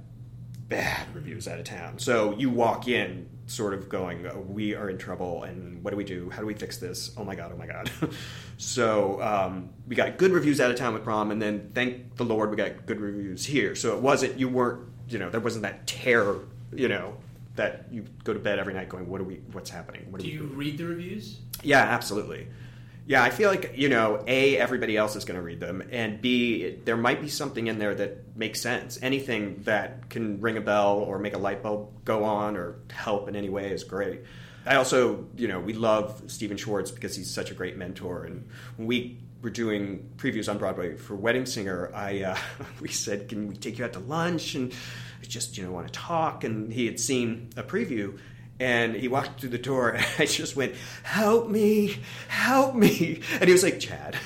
[0.69, 1.99] bad reviews out of town.
[1.99, 5.97] So you walk in sort of going, oh, we are in trouble, and what do
[5.97, 6.29] we do?
[6.31, 7.13] How do we fix this?
[7.17, 7.91] Oh my God, oh my God.
[8.59, 12.25] so um, we got good reviews out of town with prom, and then thank the
[12.25, 13.75] Lord we got good reviews here.
[13.75, 17.17] So it wasn't, you weren't, you know, there wasn't that terror, you know,
[17.57, 20.07] that you go to bed every night going, what are we, what's happening?
[20.11, 20.57] What do we you doing?
[20.57, 21.39] read the reviews?
[21.63, 22.47] Yeah, absolutely.
[23.09, 26.21] Yeah, I feel like, you know, A, everybody else is going to read them, and
[26.21, 28.99] B, there might be something in there that makes sense.
[29.01, 33.27] Anything that can ring a bell or make a light bulb go on or help
[33.27, 34.25] in any way is great.
[34.67, 38.25] I also, you know, we love Stephen Schwartz because he's such a great mentor.
[38.25, 42.37] And when we were doing previews on Broadway for Wedding Singer, I uh,
[42.83, 44.71] we said, "Can we take you out to lunch?" And
[45.23, 46.45] I just, you know, want to talk.
[46.45, 48.19] And he had seen a preview,
[48.61, 53.45] and he walked through the door, and I just went, "Help me, help me!" And
[53.45, 54.17] he was like, "Chad."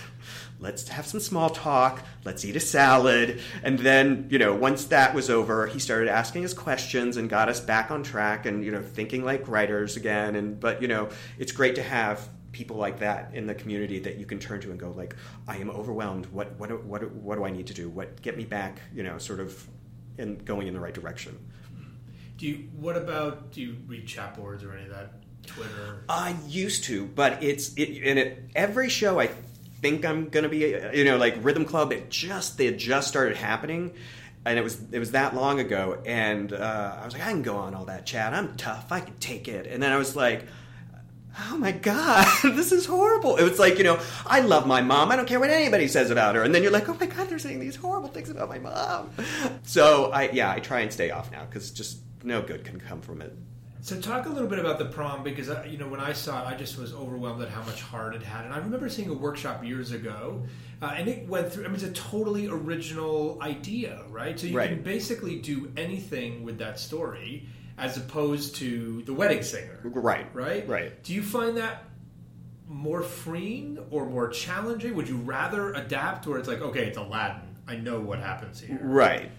[0.63, 2.05] Let's have some small talk.
[2.25, 3.41] Let's eat a salad.
[3.65, 7.49] And then, you know, once that was over, he started asking us questions and got
[7.49, 10.37] us back on track and, you know, thinking like writers again.
[10.37, 14.19] And, but, you know, it's great to have people like that in the community that
[14.19, 15.17] you can turn to and go like,
[15.49, 16.27] I am overwhelmed.
[16.27, 17.89] What, what, what, what do I need to do?
[17.89, 19.67] What, get me back, you know, sort of
[20.17, 21.37] in going in the right direction.
[22.43, 22.69] Do you?
[22.81, 23.53] What about?
[23.53, 25.13] Do you read chat boards or any of that?
[25.47, 26.03] Twitter.
[26.09, 29.21] I used to, but it's it in it every show.
[29.21, 29.29] I
[29.81, 31.93] think I'm gonna be, you know, like Rhythm Club.
[31.93, 33.95] It just they had just started happening,
[34.45, 36.03] and it was it was that long ago.
[36.05, 38.35] And uh, I was like, I can go on all that chat.
[38.35, 38.91] I'm tough.
[38.91, 39.69] I can take it.
[39.69, 40.45] And then I was like.
[41.49, 43.37] Oh my God, this is horrible.
[43.37, 45.11] It was like, you know, I love my mom.
[45.11, 46.43] I don't care what anybody says about her.
[46.43, 49.13] And then you're like, oh my God, they're saying these horrible things about my mom.
[49.63, 53.01] So, I yeah, I try and stay off now because just no good can come
[53.01, 53.35] from it.
[53.81, 56.43] So talk a little bit about the prom because I, you know when I saw
[56.43, 59.09] it, I just was overwhelmed at how much heart it had, and I remember seeing
[59.11, 60.45] a workshop years ago,
[60.81, 61.65] uh, and it went through.
[61.65, 64.39] I mean, it's a totally original idea, right?
[64.39, 64.69] So you Right.
[64.71, 70.27] can basically do anything with that story, as opposed to the wedding singer, Right.
[70.33, 70.69] right?
[70.69, 71.03] Right.
[71.03, 71.83] Do you find that
[72.69, 74.95] more freeing or more challenging?
[74.95, 78.79] Would you rather adapt, where it's like, okay, it's Aladdin, I know what happens here.
[78.81, 79.31] Right.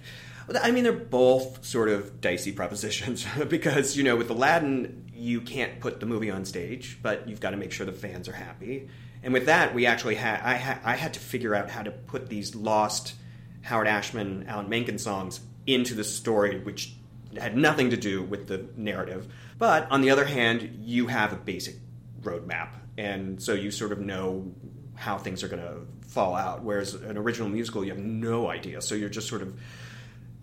[0.61, 5.79] I mean, they're both sort of dicey propositions because, you know, with Aladdin, you can't
[5.79, 8.89] put the movie on stage, but you've got to make sure the fans are happy.
[9.23, 11.91] And with that, we actually had, I, ha- I had to figure out how to
[11.91, 13.15] put these lost
[13.61, 16.93] Howard Ashman, Alan Menken songs into the story, which
[17.39, 19.31] had nothing to do with the narrative.
[19.57, 21.75] But on the other hand, you have a basic
[22.21, 22.69] roadmap.
[22.97, 24.51] And so you sort of know
[24.95, 26.63] how things are going to fall out.
[26.63, 28.81] Whereas an original musical, you have no idea.
[28.81, 29.57] So you're just sort of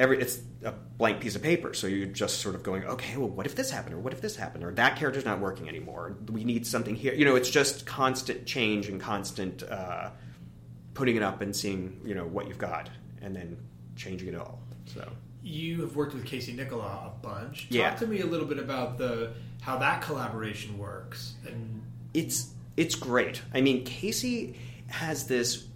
[0.00, 1.72] every it's a blank piece of paper.
[1.74, 4.20] So you're just sort of going, okay, well, what if this happened, or what if
[4.20, 6.16] this happened, or that character's not working anymore?
[6.32, 7.14] We need something here.
[7.14, 10.10] You know, it's just constant change and constant uh,
[10.94, 12.90] putting it up and seeing you know what you've got,
[13.22, 13.56] and then
[13.94, 14.58] changing it all.
[14.86, 15.08] So.
[15.42, 17.62] You have worked with Casey Nicholaw a bunch.
[17.68, 17.94] Talk Yeah.
[17.94, 19.32] to me a little bit about the
[19.62, 21.34] how that collaboration works.
[21.46, 21.82] And
[22.12, 23.40] it's it's great.
[23.54, 24.58] I mean, Casey
[24.88, 25.66] has this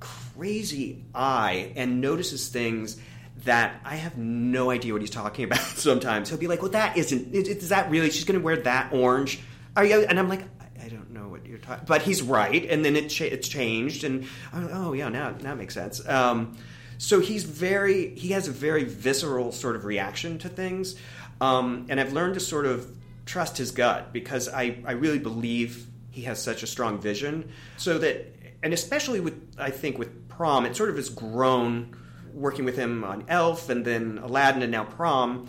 [0.00, 2.98] crazy eye and notices things
[3.44, 5.58] that I have no idea what he's talking about.
[5.58, 7.34] Sometimes he'll be like, "Well, that isn't.
[7.34, 8.10] Is, that really?
[8.10, 9.40] She's going to wear that orange?
[9.76, 10.42] Are you?" And I'm like.
[10.42, 14.04] I- don't know what you're talking, but he's right, and then it cha- it's changed,
[14.04, 16.06] and I'm like, oh yeah, now now it makes sense.
[16.06, 16.56] Um,
[16.98, 20.96] so he's very he has a very visceral sort of reaction to things,
[21.40, 22.88] um, and I've learned to sort of
[23.26, 27.98] trust his gut because I I really believe he has such a strong vision, so
[27.98, 31.96] that and especially with I think with prom, it sort of has grown
[32.34, 35.48] working with him on Elf and then Aladdin and now prom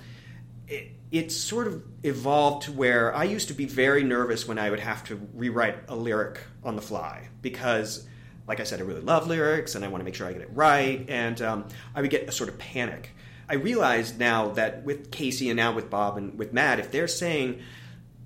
[0.67, 4.69] it, it's sort of evolved to where I used to be very nervous when I
[4.69, 8.07] would have to rewrite a lyric on the fly because,
[8.47, 10.41] like I said, I really love lyrics and I want to make sure I get
[10.41, 13.11] it right, and um, I would get a sort of panic.
[13.47, 17.07] I realize now that with Casey and now with Bob and with Matt, if they're
[17.07, 17.61] saying,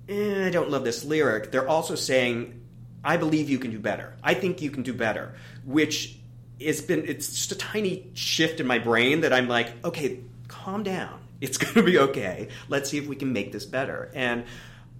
[0.08, 2.62] eh, I don't love this lyric, they're also saying,
[3.04, 4.16] I believe you can do better.
[4.22, 6.17] I think you can do better, which
[6.58, 10.82] it's been it's just a tiny shift in my brain that I'm like, okay, calm
[10.82, 11.20] down.
[11.40, 12.48] It's going to be okay.
[12.68, 14.10] Let's see if we can make this better.
[14.12, 14.42] And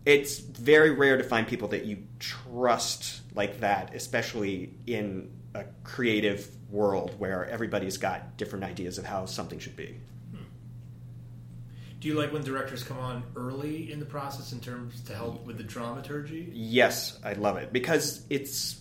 [0.07, 6.49] it's very rare to find people that you trust like that, especially in a creative
[6.71, 9.99] world where everybody's got different ideas of how something should be.
[10.31, 10.45] Hmm.
[11.99, 15.45] do you like when directors come on early in the process in terms to help
[15.45, 16.53] with the dramaturgy?
[16.55, 18.81] Yes, I love it because it's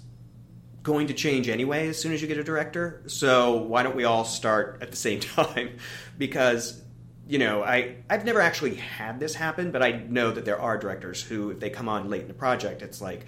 [0.88, 3.04] going to change anyway as soon as you get a director.
[3.08, 5.78] So why don't we all start at the same time?
[6.18, 6.82] because
[7.28, 10.78] you know, I I've never actually had this happen, but I know that there are
[10.78, 13.26] directors who, if they come on late in the project, it's like,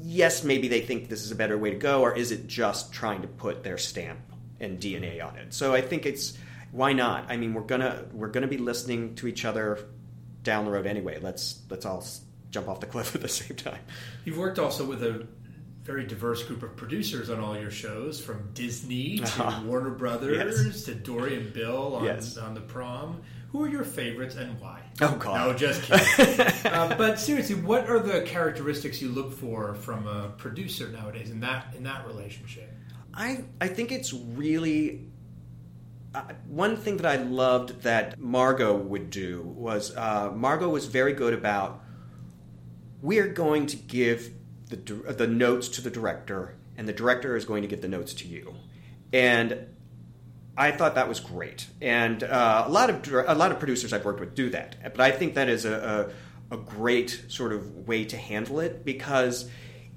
[0.00, 2.94] yes, maybe they think this is a better way to go, or is it just
[2.94, 4.20] trying to put their stamp
[4.58, 5.52] and DNA on it?
[5.52, 6.38] So I think it's
[6.72, 7.30] why not?
[7.30, 9.80] I mean, we're gonna we're gonna be listening to each other
[10.42, 11.18] down the road anyway.
[11.20, 12.02] Let's let's all
[12.50, 13.80] jump off the cliff at the same time.
[14.24, 15.26] You've worked also with a
[15.86, 19.62] very diverse group of producers on all your shows, from Disney to Uh-huh.
[19.64, 20.82] Warner Brothers Yes.
[20.84, 22.36] to Dori and Bill on, Yes.
[22.36, 23.22] on the prom.
[23.52, 24.82] Who are your favorites and why?
[25.00, 25.34] Oh, God.
[25.46, 26.46] No, just kidding.
[26.72, 31.40] uh, but seriously, what are the characteristics you look for from a producer nowadays in
[31.40, 32.70] that in that relationship?
[33.14, 35.06] I I think it's really
[36.14, 41.12] uh, one thing that I loved that Margo would do was uh, Margo was very
[41.14, 41.82] good about
[43.00, 44.32] we're going to give
[44.68, 44.76] the
[45.12, 48.28] the notes to the director and the director is going to give the notes to
[48.28, 48.54] you
[49.12, 49.66] and
[50.56, 54.04] I thought that was great, and uh, a lot of a lot of producers I've
[54.04, 54.76] worked with do that.
[54.82, 56.10] But I think that is a,
[56.50, 59.50] a, a great sort of way to handle it because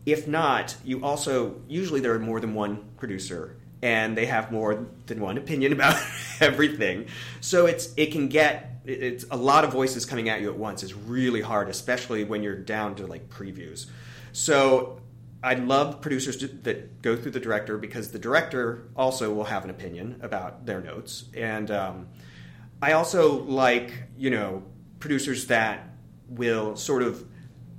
[0.06, 4.86] if not, you also usually there are more than one producer, and they have more
[5.06, 5.96] than one opinion about
[6.42, 7.08] everything.
[7.40, 10.84] So it's it can get it's a lot of voices coming at you at once
[10.84, 13.86] is really hard, especially when you're down to like previews.
[14.32, 15.02] So
[15.42, 19.64] I love producers to, that go through the director because the director also will have
[19.64, 22.08] an opinion about their notes, and um,
[22.82, 24.64] I also like you know
[25.00, 25.88] producers that
[26.28, 27.26] will sort of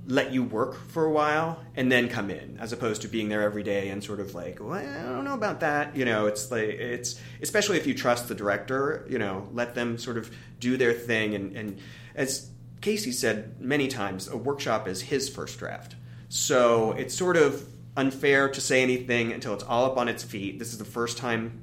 [0.07, 3.43] let you work for a while and then come in, as opposed to being there
[3.43, 5.95] every day and sort of like, well, I don't know about that.
[5.95, 9.05] You know, it's like it's especially if you trust the director.
[9.07, 11.79] You know, let them sort of do their thing, and, and
[12.15, 12.49] as
[12.81, 15.95] Casey said many times, a workshop is his first draft.
[16.31, 17.67] So it's sort of
[17.97, 20.59] unfair to say anything until it's all up on its feet.
[20.59, 21.61] This is the first time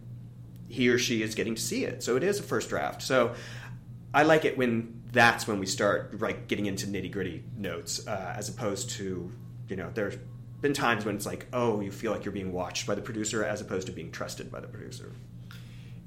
[0.69, 2.03] he or she is getting to see it.
[2.03, 3.01] So it is a first draft.
[3.01, 3.35] So
[4.13, 8.35] I like it when that's when we start like getting into nitty gritty notes, uh,
[8.37, 9.33] as opposed to
[9.71, 10.19] you know there's
[10.61, 13.43] been times when it's like oh you feel like you're being watched by the producer
[13.43, 15.13] as opposed to being trusted by the producer.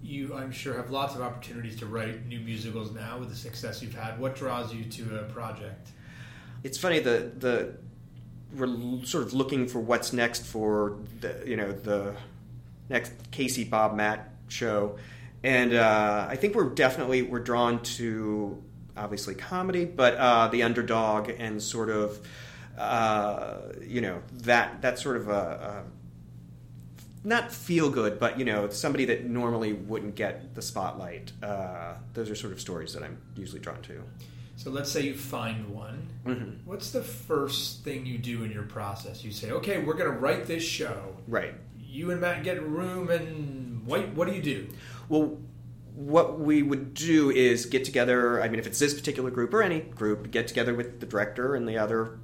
[0.03, 3.81] You, I'm sure, have lots of opportunities to write new musicals now with the success
[3.81, 4.19] you've had.
[4.19, 5.89] What draws you to a project?
[6.63, 7.77] It's funny the the
[8.55, 12.15] we're sort of looking for what's next for the you know the
[12.89, 14.97] next Casey Bob Matt show,
[15.43, 18.61] and uh, I think we're definitely we're drawn to
[18.95, 22.19] obviously comedy, but uh, the underdog and sort of
[22.77, 25.83] uh, you know that that sort of a, a
[27.23, 31.31] not feel good, but you know somebody that normally wouldn't get the spotlight.
[31.41, 34.03] Uh, those are sort of stories that I'm usually drawn to.
[34.61, 36.07] So let's say you find one.
[36.23, 36.69] Mm-hmm.
[36.69, 39.23] What's the first thing you do in your process?
[39.23, 41.15] You say, okay, we're going to write this show.
[41.27, 41.55] Right.
[41.79, 44.67] You and Matt get a room, and what, what do you do?
[45.09, 45.39] Well,
[45.95, 48.39] what we would do is get together.
[48.39, 51.55] I mean, if it's this particular group or any group, get together with the director
[51.55, 52.19] and the other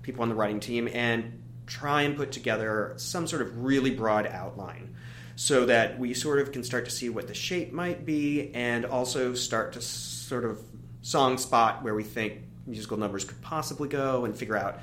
[0.00, 4.26] people on the writing team and try and put together some sort of really broad
[4.26, 4.96] outline
[5.36, 8.86] so that we sort of can start to see what the shape might be and
[8.86, 10.58] also start to sort of
[11.02, 14.78] song spot where we think musical numbers could possibly go and figure out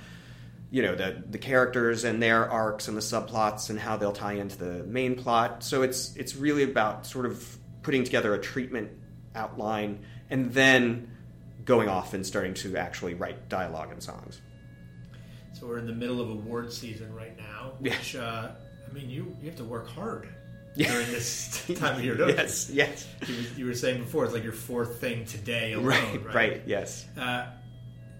[0.71, 4.33] you know the the characters and their arcs and the subplots and how they'll tie
[4.33, 5.63] into the main plot.
[5.63, 8.91] So it's it's really about sort of putting together a treatment
[9.35, 11.09] outline and then
[11.65, 14.41] going off and starting to actually write dialogue and songs.
[15.53, 17.95] So we're in the middle of award season right now, Yeah.
[17.97, 18.49] which, uh,
[18.87, 20.29] I mean, you, you have to work hard Yeah.
[20.75, 23.07] During this time of year, don't yes, yes.
[23.27, 23.35] you?
[23.35, 26.35] You, you were saying before, it's like your fourth thing today alone, Right, right?
[26.35, 27.05] right, yes.
[27.17, 27.47] Uh,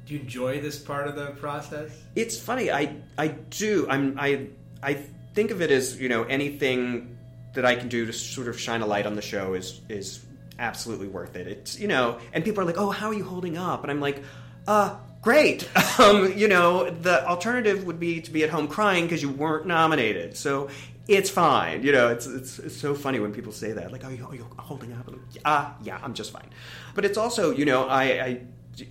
[0.06, 1.92] do you enjoy this part of the process?
[2.16, 2.72] It's funny.
[2.72, 3.86] I I do.
[3.90, 4.48] I'm I
[4.82, 4.96] I
[5.36, 7.16] think of it as you know anything
[7.54, 10.26] that I can do to sort of shine a light on the show is is
[10.58, 11.48] absolutely worth it.
[11.48, 13.84] It's you know, and people are like, oh, how are you holding up?
[13.84, 14.24] And I'm like,
[14.68, 14.96] uh.
[15.22, 15.68] Great.
[16.00, 19.66] Um, you know, the alternative would be to be at home crying because you weren't
[19.66, 20.38] nominated.
[20.38, 20.70] So
[21.10, 21.84] it's fine.
[21.84, 23.92] You know, it's, it's, it's so funny when people say that.
[23.92, 25.12] Like, are you, are you holding up?
[25.44, 26.50] Ah, yeah, I'm just fine.
[26.94, 28.42] But it's also, you know, I, I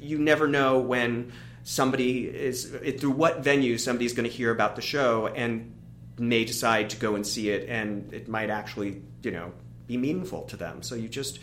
[0.01, 2.65] you never know when somebody is
[2.99, 5.75] through what venue somebody's going to hear about the show and
[6.19, 9.53] may decide to go and see it and it might actually you know
[9.87, 11.39] be meaningful to them so you just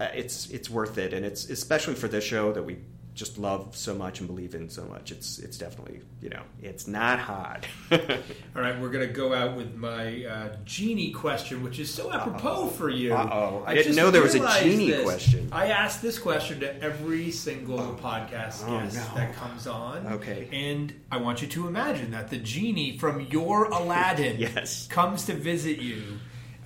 [0.00, 2.78] uh, it's it's worth it and it's especially for this show that we
[3.14, 6.88] just love so much and believe in so much it's it's definitely you know it's
[6.88, 11.78] not hard All right, we're going to go out with my uh, genie question, which
[11.80, 13.12] is so apropos for you.
[13.12, 13.64] Uh-oh.
[13.66, 15.02] I didn't know there was a genie this.
[15.04, 15.48] question.
[15.50, 19.14] I ask this question to every single podcast Oh, guest no.
[19.16, 20.06] that comes on.
[20.06, 20.48] Okay.
[20.52, 24.86] And I want you to imagine that the genie from your Aladdin Yes.
[24.86, 26.02] comes to visit you.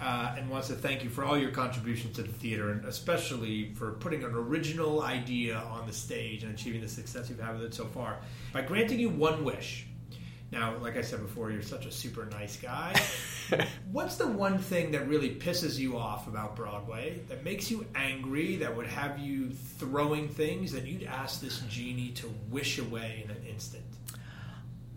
[0.00, 3.74] Uh, and wants to thank you for all your contributions to the theater, and especially
[3.74, 7.64] for putting an original idea on the stage and achieving the success you've had with
[7.64, 8.18] it so far.
[8.52, 9.88] By granting you one wish,
[10.50, 12.98] now, like I said before, you're such a super nice guy.
[13.92, 18.56] What's the one thing that really pisses you off about Broadway, that makes you angry,
[18.56, 23.30] that would have you throwing things that you'd ask this genie to wish away in
[23.30, 23.84] an instant?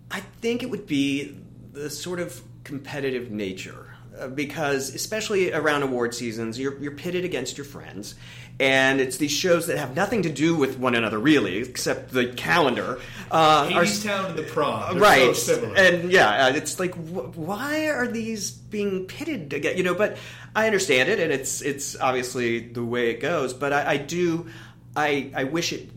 [0.10, 1.38] I think it would be
[1.74, 3.91] the sort of competitive nature.
[4.22, 8.16] Uh, Because especially around award seasons, you're, you're pitted against your friends,
[8.60, 12.28] and it's these shows that have nothing to do with one another really, except the
[12.28, 13.00] calendar.
[13.32, 14.94] Uh, Hadestown and the prom.
[14.94, 15.76] They're right So similar.
[15.78, 20.18] and yeah it's like wh- why are these being pitted again you know but
[20.56, 24.48] i understand it and it's it's obviously the way it goes but i, I do
[24.96, 25.90] i i wish it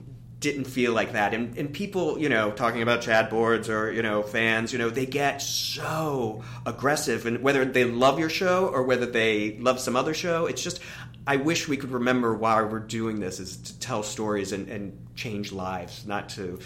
[0.44, 1.34] didn't feel like that.
[1.34, 4.90] And and people you know talking about chat boards or you know fans you know
[4.90, 7.26] they get so aggressive.
[7.26, 10.80] And whether they love your show or whether they love some other show it's just
[11.26, 14.92] i wish we could remember why we're doing this is to tell stories and, and
[15.14, 16.58] change lives not to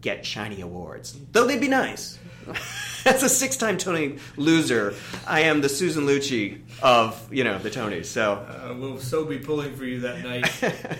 [0.00, 2.18] get shiny awards, though they'd be nice.
[3.06, 4.94] As a six-time Tony loser,
[5.26, 8.06] I am the Susan Lucci of you know the Tonys.
[8.06, 10.50] So Uh, we'll so be pulling for you that night.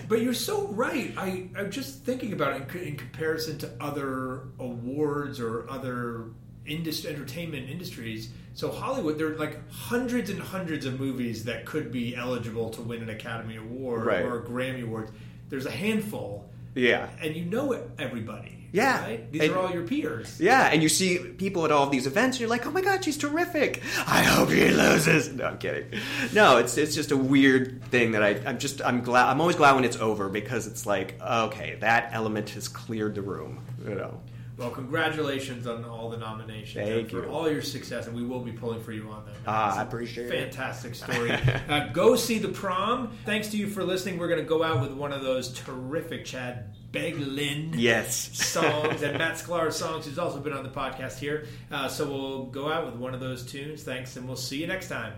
[0.09, 1.13] but you're so right.
[1.15, 6.25] I, I'm just thinking about it in, in comparison to other awards or other
[6.65, 8.29] industry, entertainment industries.
[8.53, 12.81] So Hollywood, there are like hundreds and hundreds of movies that could be eligible to
[12.81, 14.25] win an Academy Award Right.
[14.25, 15.11] or a Grammy Award.
[15.49, 18.60] There's a handful, yeah, and you know it, everybody.
[18.73, 19.01] Yeah.
[19.03, 19.31] right?
[19.31, 20.39] These And- are all your peers.
[20.39, 22.81] yeah, and you see people at all of these events, and you're like, oh my
[22.81, 23.81] god, she's terrific.
[24.07, 25.29] I hope she loses.
[25.33, 25.99] No, I'm kidding.
[26.33, 29.55] No, it's it's just a weird thing that I I'm just I'm glad I'm always
[29.57, 33.59] glad when it's over because it's like okay, that element has cleared the room.
[33.87, 34.21] You know.
[34.57, 37.31] Well, congratulations on all the nominations Thank and for you.
[37.31, 39.33] all your success, and we will be pulling for you on them.
[39.47, 40.53] Ah, I appreciate it.
[40.53, 41.31] Fantastic story.
[41.69, 43.11] uh, go see the prom.
[43.25, 44.19] Thanks to you for listening.
[44.19, 48.15] We're going to go out with one of those terrific Chad Beguelin Yes.
[48.37, 51.47] songs and Matt Sklar songs, who's also been on the podcast here.
[51.71, 53.83] Uh, so we'll go out with one of those tunes.
[53.83, 55.13] Thanks, and we'll see you next time.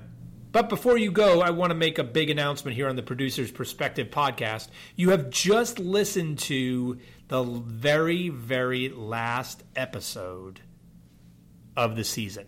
[0.51, 3.51] But before you go, I want to make a big announcement here on the Producer's
[3.51, 4.67] Perspective podcast.
[4.95, 10.61] You have just listened to the very, very last episode
[11.76, 12.45] of the season.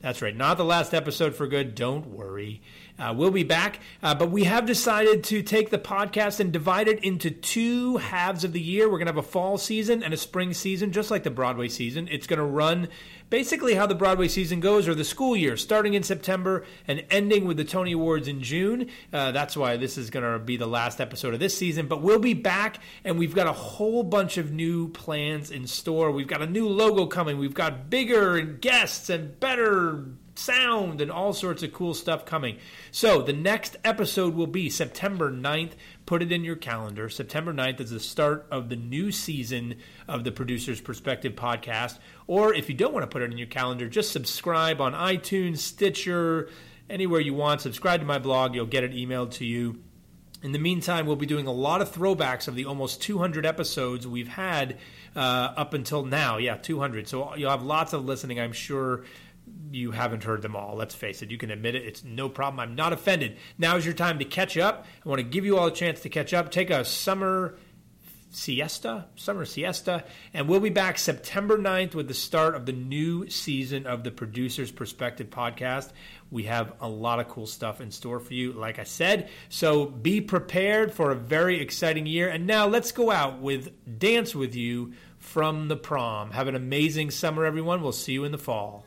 [0.00, 1.74] That's right, not the last episode for good.
[1.74, 2.60] Don't worry.
[2.98, 6.88] Uh, we'll be back, uh, but we have decided to take the podcast and divide
[6.88, 8.86] it into two halves of the year.
[8.86, 11.68] We're going to have a fall season and a spring season, just like the Broadway
[11.68, 12.08] season.
[12.10, 12.88] It's going to run
[13.28, 17.44] basically how the Broadway season goes, or the school year, starting in September and ending
[17.44, 18.88] with the Tony Awards in June.
[19.12, 21.88] Uh, that's why this is going to be the last episode of this season.
[21.88, 26.10] But we'll be back, and we've got a whole bunch of new plans in store.
[26.10, 27.36] We've got a new logo coming.
[27.36, 30.06] We've got bigger guests and better
[30.38, 32.58] sound and all sorts of cool stuff coming.
[32.90, 35.72] So the next episode will be September 9th.
[36.04, 37.08] Put it in your calendar.
[37.08, 39.76] September 9th is the start of the new season
[40.08, 41.98] of the Producer's Perspective podcast.
[42.26, 45.58] Or if you don't want to put it in your calendar, just subscribe on iTunes,
[45.58, 46.48] Stitcher,
[46.88, 47.60] anywhere you want.
[47.60, 48.54] Subscribe to my blog.
[48.54, 49.80] You'll get it emailed to you.
[50.42, 54.06] In the meantime, we'll be doing a lot of throwbacks of the almost 200 episodes
[54.06, 54.78] we've had
[55.16, 56.36] uh, up until now.
[56.36, 57.08] Yeah, 200.
[57.08, 59.04] So you'll have lots of listening, I'm sure
[59.70, 60.76] you haven't heard them all.
[60.76, 61.30] Let's face it.
[61.30, 61.84] You can admit it.
[61.84, 62.60] It's no problem.
[62.60, 63.36] I'm not offended.
[63.58, 64.86] Now is your time to catch up.
[65.04, 66.50] I want to give you all a chance to catch up.
[66.50, 67.58] Take a summer
[68.30, 73.28] siesta, summer siesta, and we'll be back September 9th with the start of the new
[73.30, 75.90] season of the Producer's Perspective podcast.
[76.30, 79.30] We have a lot of cool stuff in store for you, like I said.
[79.48, 82.28] So be prepared for a very exciting year.
[82.28, 84.92] And now let's go out with Dance With You
[85.36, 86.30] from the prom.
[86.30, 87.82] Have an amazing summer, everyone.
[87.82, 88.86] We'll see you in the fall.